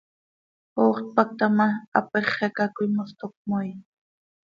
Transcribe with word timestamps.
Ox 0.85 0.97
tpacta 1.09 1.47
ma, 1.57 1.67
hapéxeca 1.95 2.65
coi 2.75 2.87
mos 2.95 3.11
toc 3.19 3.31
cömoii. 3.39 3.75